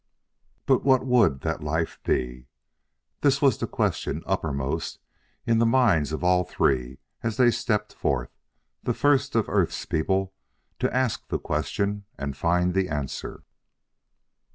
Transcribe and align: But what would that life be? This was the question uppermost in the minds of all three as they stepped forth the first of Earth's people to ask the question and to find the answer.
But 0.65 0.83
what 0.83 1.05
would 1.05 1.41
that 1.41 1.61
life 1.61 1.99
be? 2.03 2.47
This 3.21 3.39
was 3.39 3.59
the 3.59 3.67
question 3.67 4.23
uppermost 4.25 4.97
in 5.45 5.59
the 5.59 5.63
minds 5.67 6.11
of 6.11 6.23
all 6.23 6.43
three 6.43 6.97
as 7.21 7.37
they 7.37 7.51
stepped 7.51 7.93
forth 7.93 8.31
the 8.81 8.95
first 8.95 9.35
of 9.35 9.47
Earth's 9.47 9.85
people 9.85 10.33
to 10.79 10.91
ask 10.91 11.27
the 11.27 11.37
question 11.37 12.05
and 12.17 12.33
to 12.33 12.39
find 12.39 12.73
the 12.73 12.89
answer. 12.89 13.43